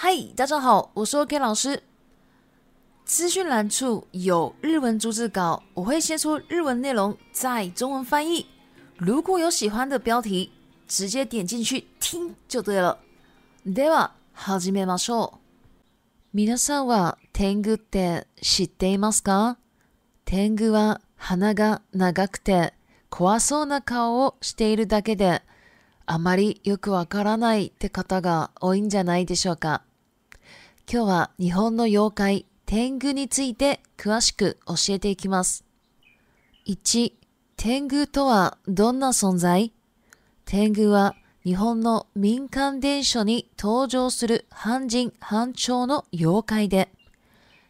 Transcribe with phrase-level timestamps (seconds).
[0.00, 1.82] 嗨，大家好，我是 K 老师。
[3.04, 8.46] 资讯栏处有日文逐字稿，我会先出日文内容，再中文翻译。
[8.96, 10.52] 如果有喜欢的标题，
[10.86, 12.96] 直接点进去听就对了。
[13.66, 14.08] さ
[16.82, 19.56] んは天狗って知っていますか？
[20.24, 22.72] 天狗は鼻が長くて
[23.08, 25.42] 怖そうな顔をしているだけで。
[26.10, 29.82] あまりよくわからないって方が多いんじゃないでしょうか。
[30.90, 35.66] 今日は日本の妖怪、天狗について詳しく教えていきます。
[36.66, 37.12] 1、
[37.58, 39.70] 天狗とはどんな存在
[40.46, 46.88] 天狗は日本の民間伝書に登場する半人半鳥の妖怪で、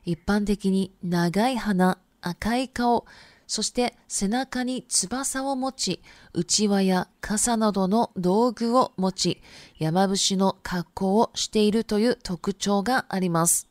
[0.05, 3.05] 一般的に長い鼻、赤い顔、
[3.49, 6.03] そして背中に翼を持ち、
[6.35, 9.43] うちわや傘などの道具を持ち、
[9.79, 13.67] 山伏の格好をしているという特徴があります。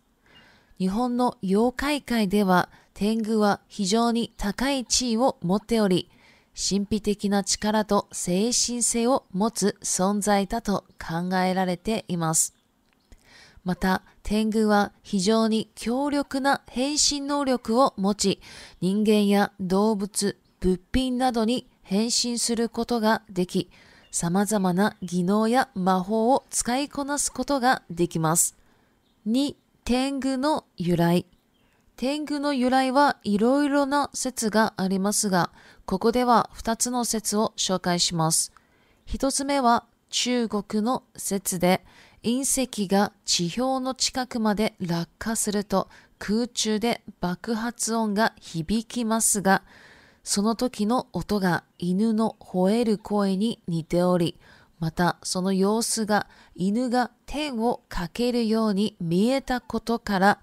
[0.80, 6.10] 日本の妖怪界では、天狗は非常に高い地位を持っており、
[6.56, 12.57] 神秘的な力と精神性を持つ存在だと考えられています。
[13.68, 18.40] また、天狗は非常に強力な変身能力を持ち、
[18.80, 23.70] 人間や動物、物品などに変身することができ、
[24.10, 28.56] 様々な技能や魔法を使いこなすことができます。
[29.28, 31.26] 2、天狗の由来。
[31.98, 35.50] 天狗の由来はいろいろな説がありますが、
[35.86, 38.54] ここでは2つの説を紹介します。
[39.08, 41.82] 1つ目は中国の説で、
[42.28, 45.88] 隕石が地表の近くまで落下すると
[46.20, 49.64] 空中で爆発音が響きますが、
[50.26, 54.38] その時の音が犬の吠える声に似ており、
[54.78, 60.40] またその様子が犬が天をかけるように見えたことから、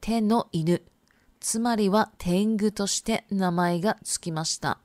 [0.00, 0.80] 天の犬、
[1.40, 4.78] つまりは天狗として名前がつきました。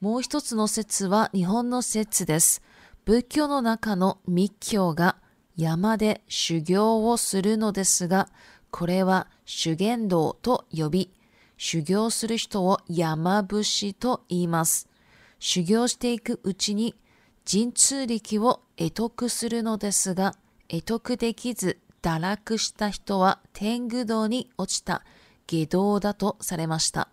[0.00, 2.62] もう一つの説は日本の説です。
[3.08, 5.16] 仏教の中の密教が
[5.56, 8.28] 山で修行をするのですが、
[8.70, 11.10] これは修験道と呼び、
[11.56, 14.90] 修行する人を山伏と言います。
[15.38, 16.94] 修行していくうちに、
[17.50, 20.34] 神通力を得得するのですが、
[20.68, 25.02] 得得できず堕落した人は天狗道に落ちた
[25.46, 27.08] 下道だとされました。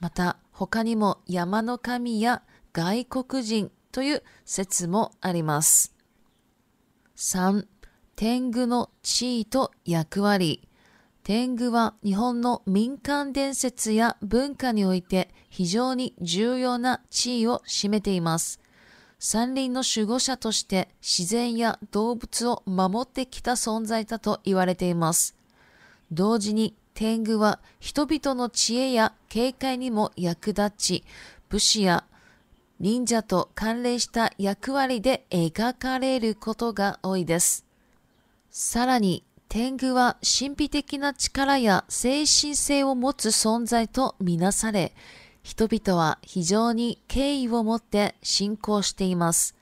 [0.00, 2.42] また、他にも山の神や
[2.74, 5.94] 外国人という説もあります。
[7.16, 7.64] 3、
[8.14, 10.68] 天狗の地位と役割。
[11.22, 18.60] 天狗は日本の民間伝説や文化において非常に重要な地位を占めています。
[19.18, 25.34] 山林の守護者として自然や動物を守ってきた存在だと言われています。
[26.12, 31.04] 同時に天狗は人々の知恵や警戒にも役立ち、
[31.48, 32.04] 武士や
[32.78, 37.64] 忍者と関連した役割で描かれることが多いです。
[38.50, 44.94] さらに、天狗は神秘的な力や精神性を持つ存在とみなされ、
[45.42, 49.54] 人々は非常に敬意を持って信仰しています。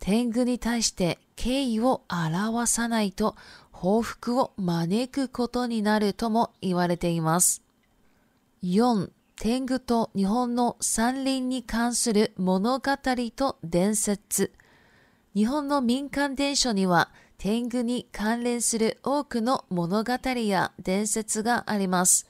[0.00, 3.36] 天狗に対して敬意を表さないと
[3.70, 7.62] 報復を招くことになるとも言われています。
[8.64, 9.10] 4.
[9.40, 12.92] 天狗と日本の山林に関する物語
[13.34, 14.52] と伝説。
[15.34, 22.28] 日本の民間伝書には天狗に関連する多くの物語や伝説があります。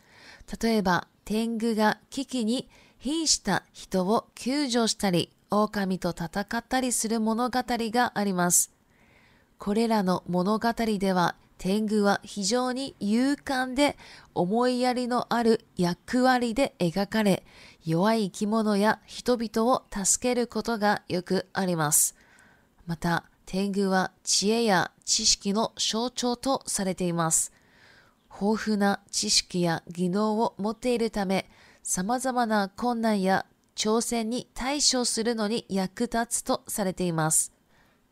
[0.62, 8.72] 例えば、天狗が危機に瀕した人を救助したり、狼と戦ったりする物語があります。
[9.58, 13.97] これらの物語では天狗は非常に勇敢で
[14.34, 17.45] 思いやりのある役割で描かれ、
[17.84, 22.17] 弱い生き物や人々を助けることがよくあります。
[22.84, 27.53] また、天狗は知恵や知識の象徴とされています。
[28.41, 31.49] 豊富な知識や技能を持っているため、
[31.85, 37.53] 様々な困難や挑戦に対処するのに役立つとされています。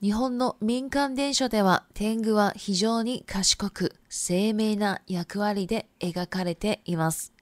[0.03, 7.35] 日本の民間伝書では天狗は非常に賢く精明な役割で描かれています。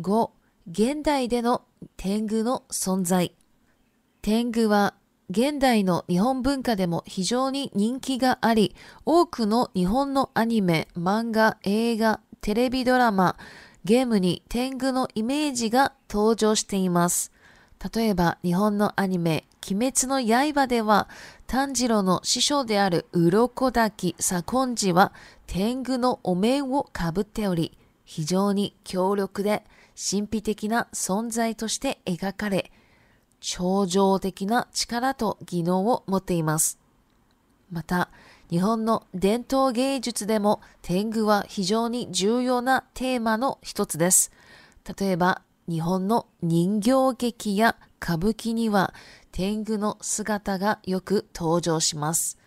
[0.00, 0.28] 5.
[0.68, 1.62] 現代での
[1.96, 3.32] 天狗の存在。
[4.22, 4.94] 天狗は
[5.30, 8.74] 現代の日本文化でも非常に人気があり、
[9.06, 13.36] 多くの日本のアニメ、漫画、映画、テレビドラマ、
[13.84, 17.30] ゲームに天狗のイメージが登場しています。
[17.94, 20.20] 例えば日本のアニメ鬼滅の
[20.54, 21.08] 刃では、
[21.46, 25.12] 炭治郎の師匠である鱗滝左近寺は
[25.46, 29.62] 天狗のお面をかぶっており、非常に強力で
[29.94, 32.72] 神秘的な存在として描かれ、
[33.40, 36.78] 超常的な力と技能を持っています。
[37.70, 38.10] また、
[38.48, 44.32] 日本の伝統芸術でも天狗は非常に重要なテーマの一つです。
[44.98, 48.94] 例えば、日本の人形劇や歌舞伎には
[49.30, 52.38] 天狗の姿がよく登場します。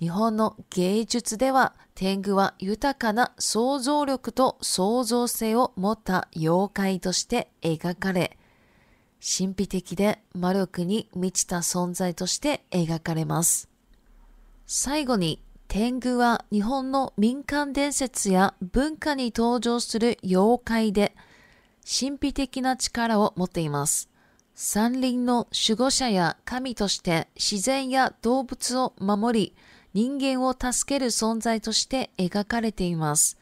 [0.00, 8.38] 日本の芸術では天狗は豊かな想像力と創造性を持った妖怪として描かれ、
[9.20, 13.68] 神秘的で魔力に満ちた存在として描かれます。
[14.66, 21.14] 最後に天狗は日本の民間伝説や文化に登場する妖怪で
[21.82, 24.11] 神秘的な力を持っています。
[24.54, 29.54] 山林の守護者や神として自然や動物を守り、
[29.94, 33.38] 人間を助ける存在として描かれています。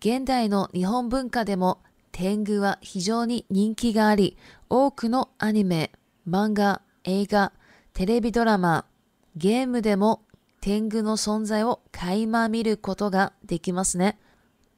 [0.00, 1.78] 現代の日本文化でも
[2.12, 4.36] 天狗は非常に人気があり、
[4.70, 5.90] 多くのアニメ、
[6.28, 7.52] 漫画、映画、
[7.92, 8.86] テレビドラマ、
[9.36, 10.22] ゲームでも
[10.60, 14.18] 天狗の存在を垣間見ることができますね。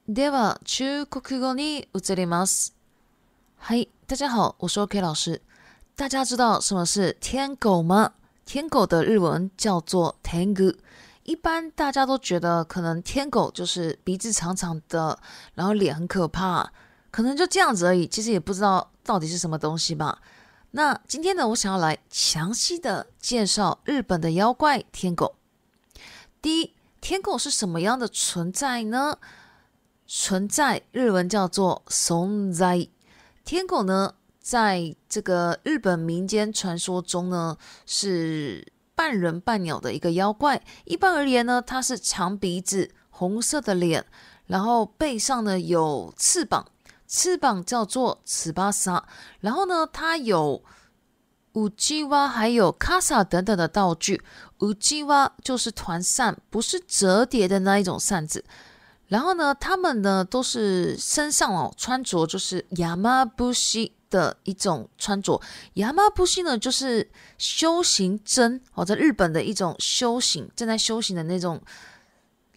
[0.07, 2.75] では、中国語に移ります。
[3.57, 5.41] はい、大家好，我是 K 老师。
[6.01, 8.13] 大家知道什么是天狗吗？
[8.43, 10.73] 天狗的日文叫做 t n g o
[11.21, 15.19] 一般大家都觉得可能天狗就是鼻子长长的，
[15.53, 16.67] 然后脸很可怕，
[17.11, 18.07] 可能就这样子而已。
[18.07, 20.17] 其实也不知道到底是什么东西吧。
[20.71, 25.35] 那今天呢，我想要来详细的介绍日本的妖怪天狗。
[26.41, 29.19] 第一，天狗是什么样的存在呢？
[30.07, 32.87] 存在日文叫做存在。
[33.45, 34.15] 天狗呢？
[34.41, 37.55] 在这个日本民间传说中呢，
[37.85, 40.61] 是半人半鸟的一个妖怪。
[40.85, 44.03] 一般而言呢，它是长鼻子、红色的脸，
[44.47, 46.65] 然后背上呢有翅膀，
[47.07, 49.07] 翅膀叫做尺八沙。
[49.41, 50.63] 然后呢，它有
[51.53, 54.23] 五吉蛙，还有卡萨等等的道具。
[54.61, 58.43] 五吉蛙就是团扇，不是折叠的那一种扇子。
[59.07, 63.93] 然后呢，他们呢都是身上哦穿着就是亚麻布西。
[64.11, 65.41] 的一种穿着，
[65.75, 67.09] 亚麻布衣呢，就是
[67.39, 71.59] 修行真哦，在日本的一种修行，正在修行的那种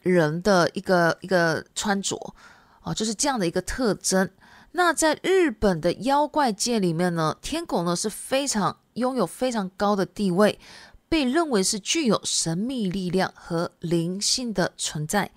[0.03, 2.19] 人的一个一个穿着
[2.83, 4.29] 哦，就是这样的一个特征。
[4.73, 10.59] 那在日本的妖怪界里面呢，天狗呢是非常拥有非常高的地位，
[11.09, 15.31] 被认为是具有神秘力量和灵性的存在。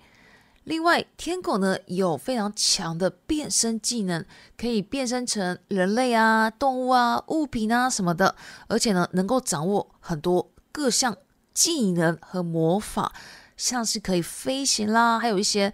[0.68, 4.22] 另外，天狗呢有非常强的变身技能，
[4.58, 8.36] 可以变身成人类啊、动物啊、物品啊什么的，
[8.66, 11.16] 而且呢，能够掌握很多各项
[11.54, 13.14] 技能和魔法，
[13.56, 15.72] 像是可以飞行啦，还有一些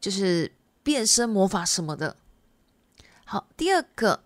[0.00, 0.52] 就是
[0.84, 2.14] 变身魔法什么的。
[3.24, 4.22] 好，第二个，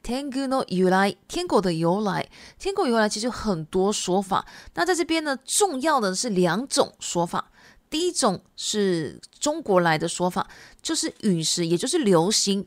[0.00, 1.16] 天狗的由来。
[1.26, 7.46] 天狗的由来，天狗由来其实有很多说法，那在这边呢，重要的是两种说法。
[7.90, 10.46] 第一种是中国来的说法，
[10.80, 12.64] 就是陨石，也就是流星。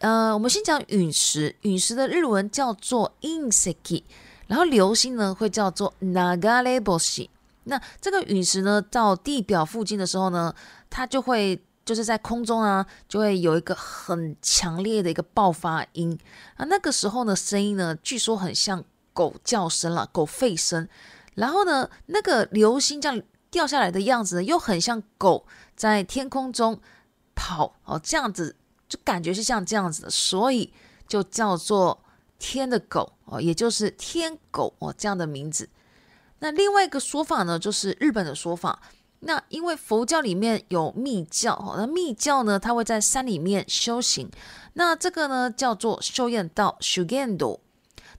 [0.00, 4.04] 呃，我们先讲陨石，陨石的日文叫做 i n s e c i
[4.48, 7.28] 然后流星呢会叫做 nagareboshi。
[7.68, 10.52] 那这个陨石呢到地表附近的时候呢，
[10.90, 16.18] 它就会就是在空中啊，就会有一个很强烈的一个爆发音
[16.56, 16.66] 啊。
[16.68, 20.88] 那个时候呢，声音呢，据说很像狗叫声了，狗吠声。
[21.36, 23.22] 然后呢，那个流星这样。
[23.50, 26.80] 掉下来的样子呢，又很像狗在天空中
[27.34, 28.56] 跑哦，这样子
[28.88, 30.72] 就感觉是像这样子的，所以
[31.06, 32.02] 就叫做
[32.38, 35.68] 天的狗哦，也就是天狗哦这样的名字。
[36.38, 38.80] 那另外一个说法呢，就是日本的说法。
[39.20, 44.30] 那因为佛教里面有密教哦，那密教呢，它会在山里面修行。
[44.74, 47.58] 那这个呢叫做修验道 （shugendo），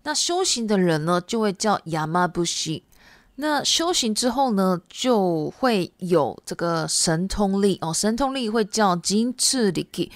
[0.04, 2.87] 那修行的人呢就会叫雅马布西。
[3.40, 10.12] 那修行之后呢，就会有这个神通力哦，神通力会叫金翅力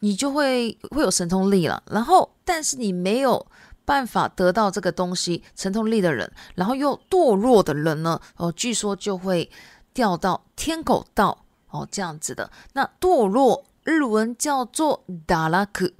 [0.00, 1.80] 你就会会有神通力了。
[1.90, 3.46] 然后，但是你没有
[3.84, 9.48] 办法得到这个东西，神通力的人，然后又堕落的人呢，哦，据说就会
[9.92, 12.50] 掉到天狗道哦，这样子的。
[12.72, 15.92] 那堕落日文叫做达拉克。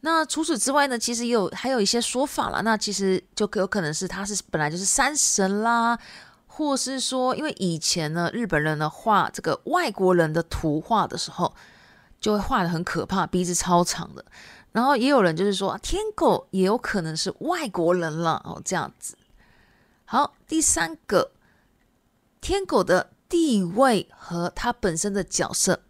[0.00, 0.96] 那除此之外呢？
[0.98, 2.62] 其实也有还有一些说法了。
[2.62, 5.98] 那其实就有可能是他是本来就是山神啦，
[6.46, 11.52] 或是说，因为以前呢日本人呢画这个外国人的图画的时候，
[12.20, 14.24] 就会画的很可怕，鼻子超长的。
[14.70, 19.16] 然后也有人就是说，天狗也有可能是外国人了哦，这样子。
[20.04, 21.32] 好，第三个，
[22.40, 25.80] 天狗的地位和它本身的角色。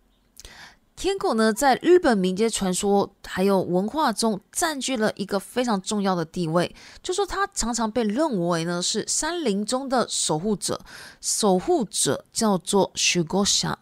[0.99, 6.75] 天狗呢，在日本民间传说还有文化中占据了一个非常重要的地位。
[7.05, 10.81] 就说它常常被认为呢是山林中的守护者，
[11.21, 13.79] 守护者叫做 s h u g o s h a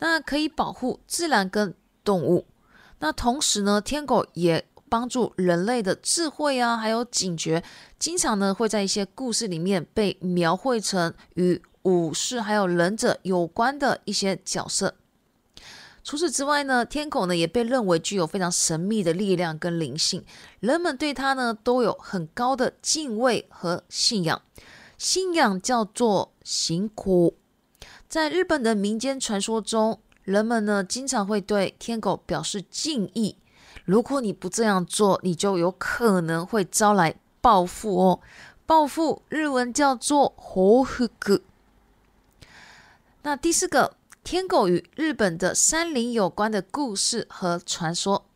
[0.00, 1.72] 那可以保护自然跟
[2.04, 2.44] 动物。
[2.98, 7.64] 那同时呢，天狗也帮助人类的智慧啊，还有警觉。
[7.98, 14.94] 经常呢会在一些故事里面被描绘成与武士还有忍者有关的一些角色。
[16.08, 20.24] 除此之外呢，天狗呢也被认为具有非常神秘的力量跟灵性，
[20.58, 24.40] 人们对它呢都有很高的敬畏和信仰，
[24.96, 27.36] 信仰叫做“行苦，
[28.08, 33.36] 在日本的民间传说中，人们呢经常会对天狗表示敬意，
[33.84, 38.20] 如果你不这样做，你就有可能会招来报复哦，
[38.64, 41.42] 报复日文叫做“火合格”。
[43.24, 43.97] 那第四个。
[44.30, 48.26] 天狗与日本的山林有关的故事和传说，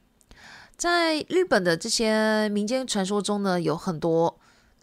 [0.74, 4.40] 在日本的这些民间传说中呢，有很多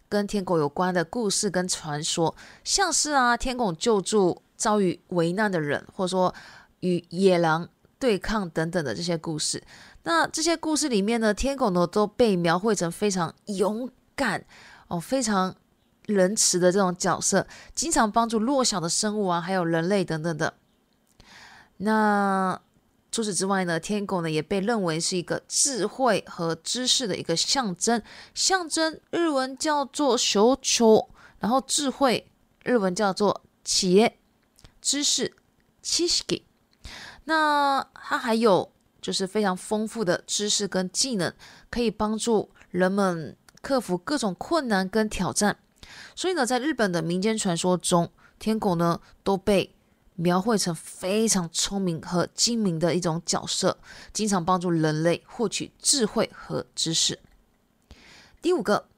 [0.07, 6.31] 跟天狗有关的故事跟传说，像是啊，天狗救助遭遇危难的人，或者说
[6.81, 9.63] 与野狼对抗等等的这些故事。
[10.03, 14.45] 那这些故事里面呢，天狗呢都被描绘成非常勇敢
[14.87, 15.55] 哦，非常
[16.05, 20.53] 仁慈的这种角色，经常帮助弱小的生物啊，还有人类等等的。
[21.81, 22.59] 那
[23.11, 23.79] 除此之外呢？
[23.79, 28.01] 天狗呢也被认为是一个智慧和知识的一个象征，
[28.33, 31.07] 象征日文叫做 “shocho”，
[31.39, 32.29] 然后智慧
[32.63, 34.17] 日文叫做“企业
[34.81, 35.35] 知识
[35.81, 36.23] 知識”。
[37.25, 38.71] 那它还有
[39.01, 41.33] 就是非常丰富的知识跟技能，
[41.71, 45.57] 可以帮助人们克服各种困难跟挑战。
[46.15, 49.75] 所以呢，在日本的民间传说中，天狗呢都被。
[50.19, 53.77] 描绘成非常聪明和精明的一种角色，
[54.11, 57.17] 经常帮助人类获取智慧和知识。
[58.41, 58.89] 第五个，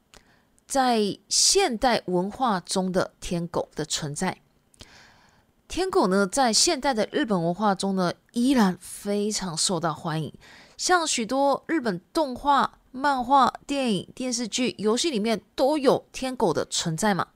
[0.66, 4.38] 在现代文化中的天狗的存在，
[5.68, 10.34] 天狗呢，在现代的日本文化中呢，依然非常受到欢迎。
[10.76, 17.28] 像许多日本动画、漫画、电影、电视剧、游戏里面都有天狗的存在嘛？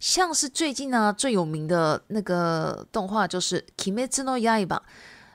[0.00, 4.34] 像是最近啊最有名的那个动画就是《鬼灭之刃》
[4.66, 4.82] 吧，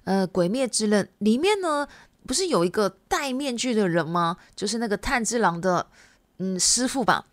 [0.04, 1.88] 呃，《鬼灭之刃》里面呢
[2.28, 4.38] 不是有一个戴面具的人吗？
[4.56, 5.88] 就是那个炭治郎的
[6.40, 7.26] 嗯师傅吧。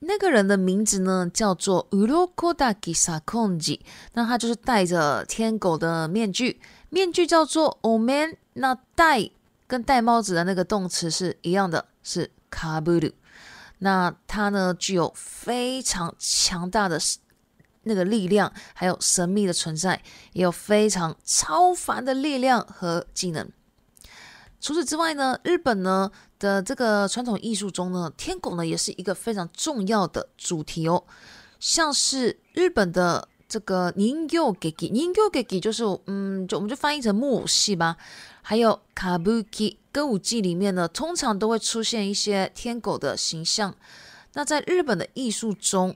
[0.00, 3.80] 那个人的名字呢叫做 Urokodaki Sakonji，
[4.12, 8.36] 那他就是戴着天狗的面具，面具叫做 Omen。
[8.58, 9.30] 那戴
[9.66, 13.12] 跟戴帽子的那个动词是一样的，是 Kaburu。
[13.78, 16.98] 那它呢，具有非常强大的
[17.82, 20.02] 那个力量，还有神秘的存在，
[20.32, 23.50] 也有非常超凡的力量和技能。
[24.60, 31.04] 除此之外呢，日本呢的这个传统艺术中呢，天狗呢也是一个非常重要的主题哦，
[31.60, 33.28] 像是日本的。
[33.48, 37.96] 这个人形劇，人形劇就是，嗯，就我们就翻译成木偶戏吧。
[38.42, 43.74] 还有卡布奇歌舞伎里面呢，通常都会出现一些天狗的形象。
[44.34, 45.94] 那在日本的艺术中，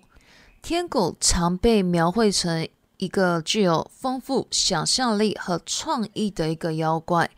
[0.62, 2.66] 天狗常被描绘成
[2.98, 7.30] 一个具有丰富想象力和创意的一个妖怪，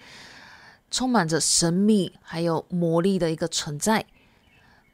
[0.90, 4.04] 充满着神秘还有魔力的一个存在。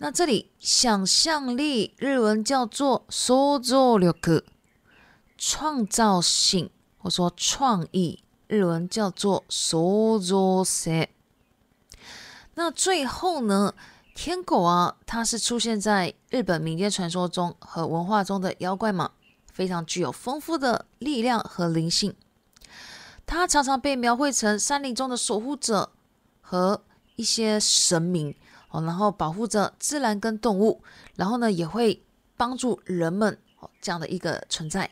[0.01, 3.59] 那这里想象力日文叫做 s o
[3.99, 4.09] 力。
[4.23, 4.43] z o
[5.39, 6.69] 创造性，
[6.99, 11.09] 或说创意，日文叫做 s o r o s a
[12.57, 13.73] 那最后呢，
[14.17, 19.13] 天狗啊，它是出现在日本民间传说中和文化中的妖怪嘛，
[19.53, 22.13] 非常具有丰富的力量和灵性。
[23.25, 25.91] 它常常被描绘成山林中的守护者
[26.41, 26.83] 和
[27.15, 28.35] 一些神明
[28.71, 30.83] 哦，然后保护着自然跟动物，
[31.15, 32.03] 然后呢也会
[32.37, 33.39] 帮助人们
[33.81, 34.91] 这样的一个存在。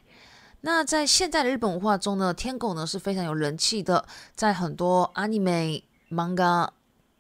[0.67, 4.05] 那在现在的日本文化中呢，天狗呢是非常有人气的，
[4.35, 6.69] 在很多 anime、manga、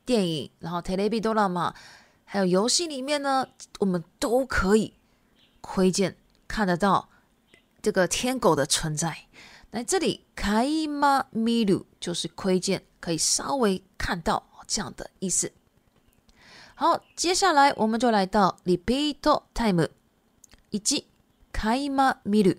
[0.04, 1.74] 电影，然后 t e l e i s i o n
[2.24, 3.46] 还有游戏里面呢，
[3.78, 4.94] 我们都可以
[5.60, 6.16] 窥见、
[6.48, 7.08] 看得到
[7.80, 9.16] 这个天狗的存在。
[9.70, 15.52] 那这里 “kaima miru” 就是窥见，可以稍微看到这样的意思。
[16.74, 19.18] 好，接下来我们就来到 repeat
[19.54, 19.88] time
[20.70, 20.78] 一
[21.52, 22.58] ，“kaima miru”。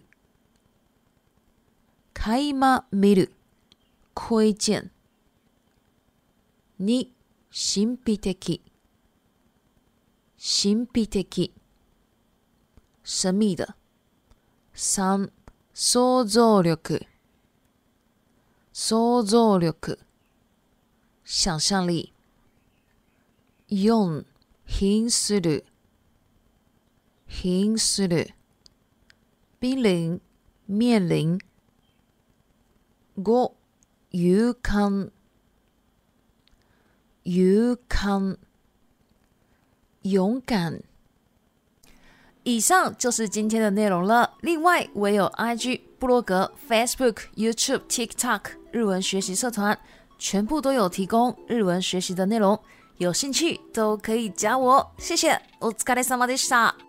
[2.20, 3.32] 垣間見る、
[4.16, 4.90] 窥
[6.80, 6.82] 見。
[7.52, 8.62] 2、神秘的、
[10.38, 11.54] 神秘的、
[13.04, 13.76] 神秘的。
[14.74, 15.32] 三、
[15.74, 17.08] 想像力、
[18.74, 19.98] 想像力、
[21.24, 22.14] 想像力。
[23.70, 24.26] 四、
[24.66, 25.64] 品する、
[27.28, 28.34] 品する。
[29.62, 30.20] 濒临、
[30.68, 31.38] 面临。
[33.26, 33.56] 五
[34.12, 35.10] 勇敢、
[37.26, 38.38] 勇敢、
[40.04, 40.80] 勇敢。
[42.44, 44.36] 以上就是今天的内容了。
[44.42, 49.78] 另外，我有 IG、布洛格、Facebook、YouTube、TikTok 日文学习社团，
[50.20, 52.58] 全部都有提供日文学习的内容。
[52.98, 54.92] 有兴趣都可以加我。
[55.00, 55.42] 谢谢。
[55.60, 56.87] お疲れ様でした。